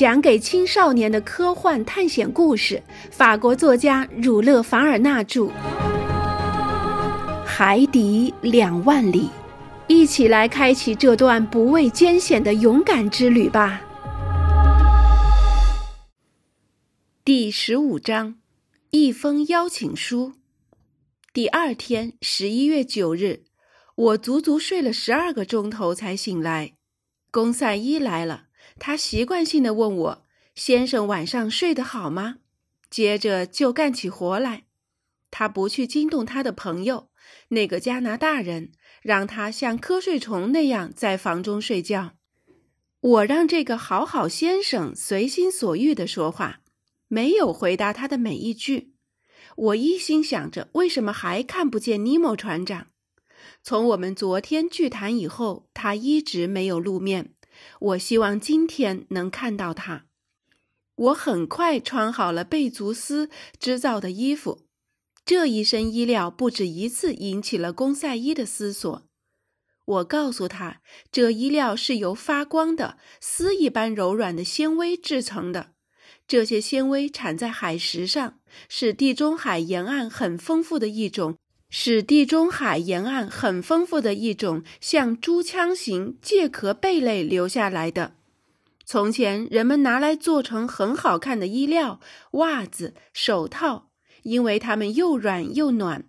[0.00, 5.42] 讲给青少年的科幻探险故事，法国作家儒勒·凡尔纳著，
[7.44, 9.24] 《海底两万里》，
[9.88, 13.82] 一起来开启这段不畏艰险的勇敢之旅吧。
[17.22, 18.36] 第十五章，
[18.92, 20.32] 一封邀请书。
[21.34, 23.42] 第二天，十一月九日，
[23.94, 26.72] 我足足睡了十二个钟头才醒来。
[27.30, 28.44] 公赛伊来了。
[28.80, 32.38] 他习惯性的问我：“先生晚上睡得好吗？”
[32.90, 34.64] 接着就干起活来。
[35.30, 37.10] 他不去惊动他的朋友，
[37.48, 38.72] 那个加拿大人，
[39.02, 42.14] 让他像瞌睡虫那样在房中睡觉。
[43.00, 46.62] 我让这个好好先生随心所欲的说话，
[47.06, 48.94] 没有回答他的每一句。
[49.56, 52.86] 我一心想着，为什么还看不见尼莫船长？
[53.62, 57.34] 从我们昨天聚谈以后，他一直没有露面。
[57.80, 60.06] 我希望今天能看到他。
[60.94, 64.62] 我很快穿好了贝足丝织造的衣服。
[65.24, 69.02] 这一身衣料不止一次引起了公赛伊的思索。
[69.86, 75.72] 我告诉他，这衣料是由发光的丝一般柔软的纤维制成的。
[76.28, 78.38] 这些纤维产在海石上，
[78.68, 81.36] 是地中海沿岸很丰富的一种。
[81.70, 88.14] 是地中海沿岸很丰富的一种像珠腔形介壳贝类留下来的。
[88.84, 92.00] 从前人们拿来做成很好看的衣料、
[92.32, 93.88] 袜子、手套，
[94.24, 96.04] 因为它们又软又暖。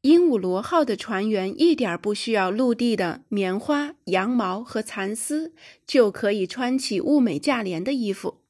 [0.00, 5.52] 鹦鹉螺号的船员一点不需要陆地的棉花、羊毛和蚕丝，
[5.86, 8.40] 就可以穿起物美价廉的衣服。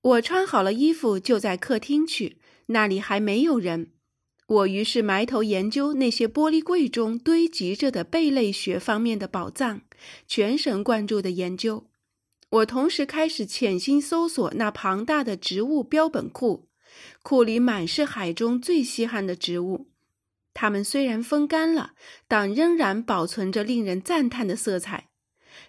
[0.00, 3.92] 我穿好了衣服，就在客厅去，那里还没有人。
[4.46, 9.80] 我于是埋头研究那些玻璃柜中堆积着的贝类学方面的宝藏，
[10.28, 11.88] 全神贯注地研究。
[12.50, 16.68] 我同时开始潜心搜索那庞大的植物标本库，
[17.24, 19.88] 库里满是海中最稀罕的植物。
[20.54, 21.94] 它们虽然风干了，
[22.28, 25.08] 但仍然保存着令人赞叹的色彩。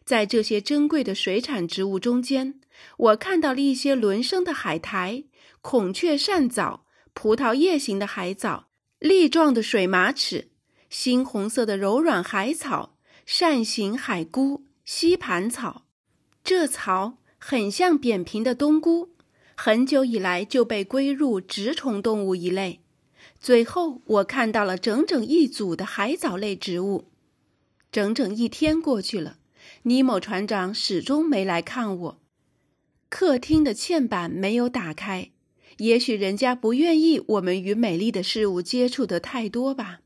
[0.06, 2.62] 在这些珍贵的水产植物中间，
[2.98, 5.24] 我看到了一些轮生的海苔、
[5.62, 8.67] 孔雀扇藻、葡萄叶形的海藻。
[9.00, 10.50] 粒状的水马齿，
[10.92, 12.98] 猩红色的柔软海草，
[13.28, 15.86] 扇形海菇，吸盘草。
[16.44, 19.10] 这草很像扁平的冬菇，
[19.56, 22.80] 很久以来就被归入植虫动物一类。
[23.40, 27.06] 最后，我看到了整整一组的海藻类植物。
[27.92, 29.38] 整整一天过去了，
[29.84, 32.20] 尼莫船长始终没来看我。
[33.10, 35.30] 客厅的嵌板没有打开。
[35.78, 40.00] 也许人家不愿意我们与美丽的事物接触的太多吧。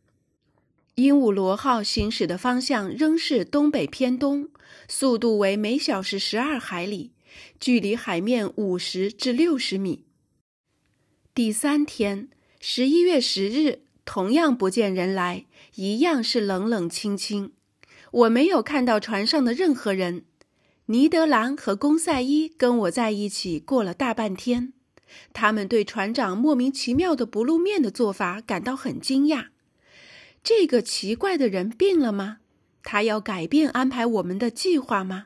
[0.95, 4.49] 鹦鹉螺号行驶的方向仍是东北偏东，
[4.87, 7.11] 速度为每小时十二海里，
[7.59, 10.03] 距离海面五十至六十米。
[11.33, 12.29] 第三天，
[12.59, 15.45] 十一月十日，同样不见人来，
[15.75, 17.53] 一样是冷冷清清。
[18.11, 20.25] 我没有看到船上的任何人。
[20.87, 24.73] 尼德兰和公赛伊跟我在一起过了大半天。
[25.33, 29.47] 他们对船长莫名其妙的不露面的做法感到很惊讶。
[30.43, 32.37] 这个奇怪的人病了吗？
[32.83, 35.25] 他要改变安排我们的计划吗？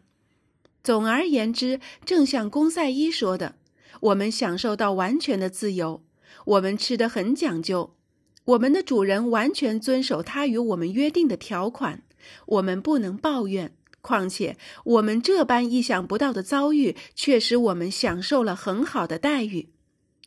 [0.83, 3.55] 总而言之，正像公赛伊说的，
[4.01, 6.03] 我们享受到完全的自由。
[6.45, 7.95] 我们吃得很讲究。
[8.43, 12.03] 我们的主人完全遵守他与我们约定的条款。
[12.45, 13.73] 我们不能抱怨。
[14.01, 19.69] 况且，我们这般意想不到的遭遇，却使我们享受了很好的待遇。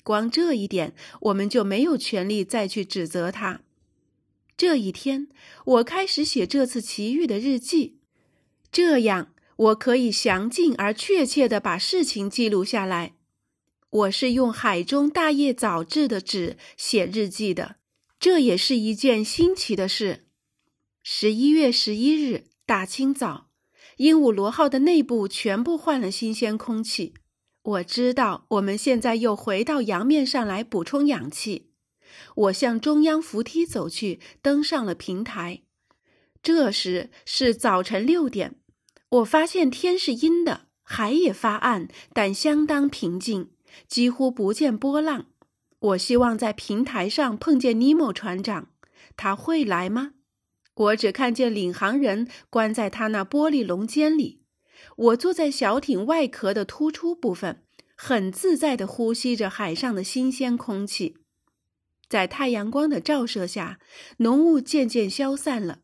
[0.08, 3.60] 光这一点，我们就没有权利再去指责他。
[4.56, 5.28] 这一天，
[5.66, 7.98] 我开始写这次奇遇的日记，
[8.72, 13.16] 这样我可以详尽而确切地把事情记录下来。
[13.90, 17.76] 我是用海中大叶藻制的纸写日记的，
[18.18, 20.24] 这也是一件新奇的事。
[21.02, 23.50] 十一月十一日大清早，
[23.98, 27.12] 鹦鹉螺号的内部全部换了新鲜空气。
[27.68, 31.70] 我知道，我们现在又回到洋面上来补充氧气。
[32.34, 35.60] 我向中央扶梯走去，登上了平台。
[36.42, 38.56] 这时是早晨六点。
[39.10, 43.50] 我发现天是阴的，海也发暗，但相当平静，
[43.86, 45.26] 几乎不见波浪。
[45.80, 48.68] 我希望在平台上碰见尼莫船长，
[49.14, 50.12] 他会来吗？
[50.74, 54.40] 我只看见领航人关在他那玻璃笼间里。
[54.96, 57.62] 我坐在小艇外壳的突出部分，
[57.96, 61.16] 很自在地呼吸着海上的新鲜空气。
[62.08, 63.78] 在太阳光的照射下，
[64.18, 65.80] 浓雾渐渐消散了，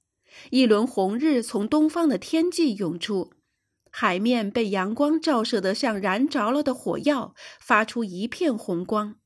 [0.51, 3.33] 一轮红日从东方的天际涌出。
[3.91, 9.17] 海面被阳光照射得像燃着了的火药，发出一片红光。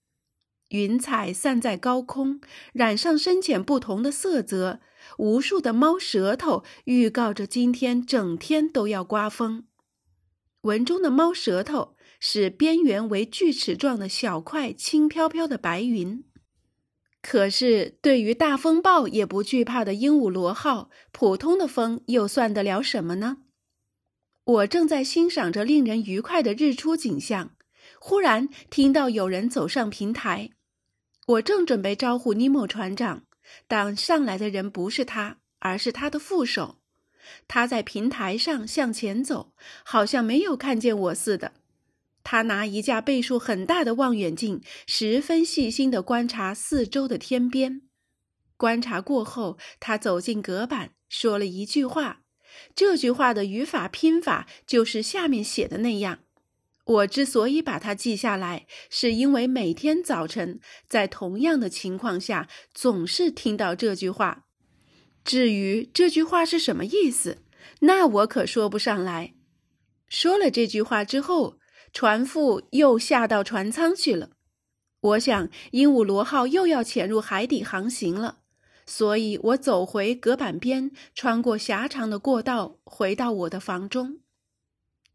[0.70, 2.40] 云彩散在高空，
[2.74, 4.80] 染上深浅不同的色泽。
[5.18, 9.64] 无数的猫舌头预告着今天整天都要刮风。
[10.62, 16.24] 文中的猫舌头是边缘为锯齿状的小块轻飘飘的白云。
[17.20, 23.38] 可是对于大风暴也不惧怕的鹦鹉螺号，普通的风又算得了什么呢？
[24.44, 27.56] 我正在欣赏着令人愉快的日出景象，
[28.00, 30.50] 忽然听到有人走上平台。
[31.26, 33.24] 我正准备招呼尼莫船长，
[33.66, 36.78] 但上来的人不是他，而是他的副手。
[37.46, 39.52] 他在平台上向前走，
[39.84, 41.52] 好像没有看见我似的。
[42.24, 47.82] 他拿一架倍数很大的望远镜，十分细心地观察四周的天边。
[48.56, 52.22] 观察过后，他走进隔板，说了一句话。
[52.74, 56.20] 这句话的语法拼法就是下面写的那样。
[56.88, 60.58] 我之所以把它记下来，是因为每天早晨
[60.88, 64.46] 在同样的情况下总是听到这句话。
[65.22, 67.42] 至于这句话是什么意思，
[67.80, 69.34] 那我可说不上来。
[70.08, 71.58] 说了这句话之后，
[71.92, 74.30] 船夫又下到船舱去了。
[75.00, 78.38] 我想鹦鹉螺号又要潜入海底航行了，
[78.86, 84.20] 所以我走回隔板边，穿过狭长的过道，回到我的房中。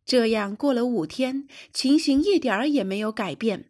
[0.05, 3.69] 这样过了五天，情形一点儿也没有改变。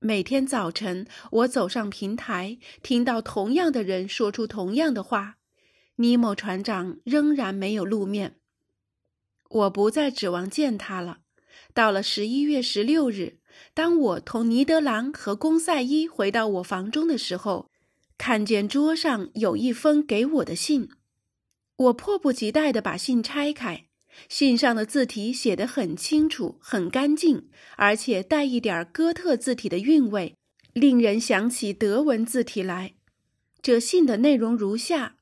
[0.00, 5.36] 每天早晨，我走上平台，听到同样的人说出同样的话。
[5.96, 8.36] 尼莫船长仍然没有露面。
[9.50, 11.18] 我不再指望见他了。
[11.74, 13.38] 到了十一月十六日，
[13.74, 17.68] 当我同尼德兰和公赛伊回到我房中的时候，
[18.16, 20.88] 看见桌上有一封给我的信。
[21.76, 23.87] 我迫不及待地把信拆开。
[24.28, 30.34] 信上的字体写得很清楚、很干净，而且带一点哥特字体的韵味，
[30.72, 32.94] 令人想起德文字体来。
[33.60, 35.16] 这信的内容如下：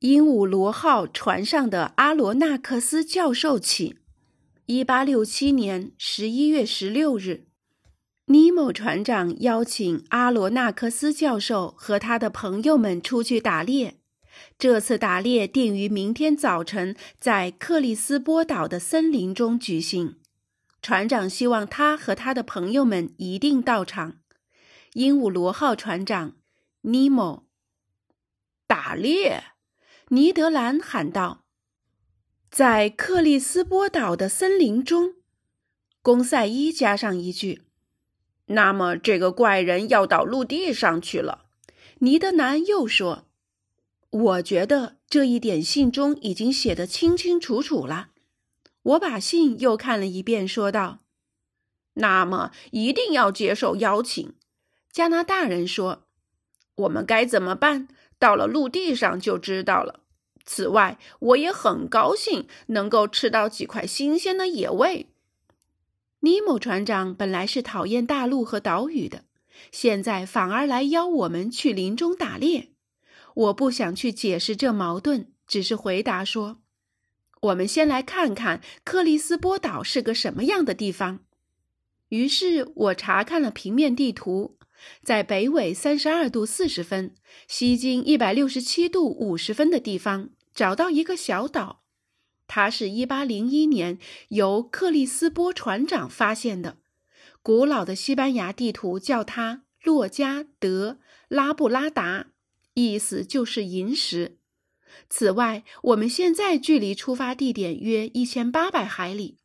[0.00, 3.96] 鹦鹉螺号船上的阿罗纳克斯教授起
[4.66, 7.46] ，1867年11月16日，
[8.26, 13.96] 尼莫船长邀请阿罗纳克斯教授和他的朋友们出去打猎。
[14.58, 20.16] 这次打猎定于明天早晨在克里斯波岛的森林中举行。
[20.80, 24.18] 船长希望他和他的朋友们一定到场。
[24.92, 26.36] 鹦鹉螺号船长
[26.82, 27.44] 尼莫。
[28.66, 29.42] 打猎，
[30.08, 31.44] 尼德兰喊道
[32.50, 35.14] ：“在克里斯波岛的森林中。”
[36.02, 37.62] 公赛伊加上一句
[38.46, 41.46] ：“那么这个怪人要到陆地上去了。”
[42.00, 43.25] 尼德兰又说。
[44.16, 48.08] 我觉得这一点信中已经写得清清楚楚了。
[48.82, 51.00] 我把信又看了一遍，说道
[51.94, 54.34] ：“那么一定要接受邀请。”
[54.90, 56.06] 加拿大人说
[56.76, 57.88] ：“我们该怎么办？
[58.18, 60.00] 到了陆地上就知道了。
[60.46, 65.08] 此外，我也很高兴能够吃到几块新鲜的野味。”
[66.20, 69.24] 尼莫船长本来是讨厌大陆和岛屿的，
[69.70, 72.70] 现在反而来邀我们去林中打猎。
[73.36, 76.62] 我不想去解释这矛盾，只是回答说
[77.42, 81.20] ：“我们先来看看克里斯波岛是个什么样的地方。”
[82.08, 84.56] 于是我查看了平面地图，
[85.02, 87.14] 在北纬三十二度四十分、
[87.46, 91.82] 西经一百六十七度五十分的地方找到一个小岛，
[92.46, 96.78] 它是一八零一年由克里斯波船长发现的。
[97.42, 102.28] 古老的西班牙地图叫它洛加德拉布拉达。
[102.76, 104.36] 意思就是银石。
[105.08, 109.38] 此外，我们现在距离出发地点约一千八百海里。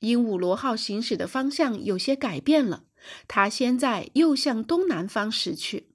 [0.00, 2.84] 鹦鹉螺号行驶的方向有些改变了，
[3.26, 5.88] 它现在又向东南方驶去。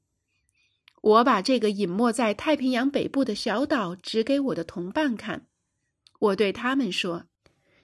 [1.01, 5.47] 我把这个隐没在太平洋北部的小岛指给我的同伴看。
[6.19, 7.27] 我对他们说：“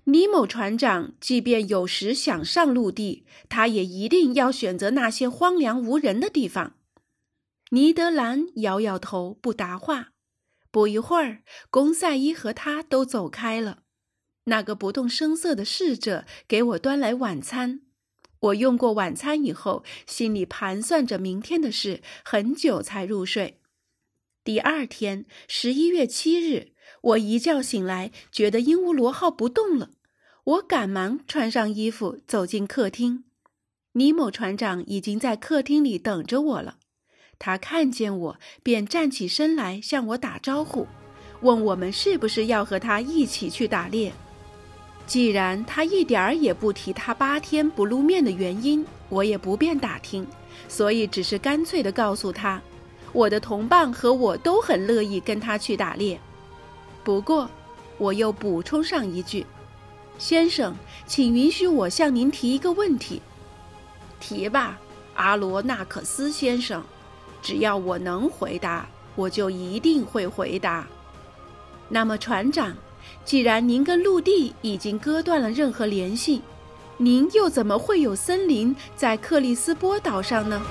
[0.05, 6.75] 尼某船长，即便有时想上陆地，他也一定要选择那些荒凉无人的地方。”
[7.71, 10.13] 尼德兰摇摇头，不答话。
[10.71, 13.83] 不一会儿，公赛伊和他都走开了。
[14.45, 17.81] 那个不动声色的侍者给我端来晚餐。
[18.39, 23.59] 我用过晚餐以后，心里盘算着明天的事，很久才入睡。
[24.43, 26.71] 第二天，十一月七日，
[27.01, 29.91] 我一觉醒来，觉得鹦鹉螺号不动了。
[30.43, 33.25] 我赶忙穿上衣服，走进客厅。
[33.91, 36.77] 尼莫船长已经在客厅里等着我了。
[37.39, 40.85] 他看见我，便站起身来向我打招呼，
[41.39, 44.11] 问我们是不是要和他一起去打猎。
[45.07, 50.27] 既然他一点儿也不提他八天不露面的原因，我也不便打听，
[50.67, 52.61] 所以只是干脆地告诉他，
[53.13, 56.19] 我的同伴和我都很乐意跟他去打猎。
[57.03, 57.49] 不过，
[57.97, 59.45] 我又补充上一句
[60.19, 60.75] ：“先生，
[61.07, 63.21] 请允许我向您提一个问题。”
[64.19, 64.77] 提吧，
[65.15, 66.83] 阿罗纳克斯先生，
[67.41, 70.87] 只要我能回答，我就一定会回答。
[71.87, 72.75] 那么，船长，
[73.25, 76.41] 既然您跟陆地已经割断了任何联系，
[76.97, 80.61] 您又怎么会有森林在克里斯波岛上呢？